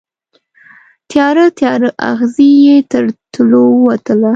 تیاره، 1.09 1.45
تیاره 1.57 1.89
اغزې 2.11 2.49
یې 2.65 2.77
تر 2.91 3.03
تلو 3.33 3.63
ووتله 3.79 4.29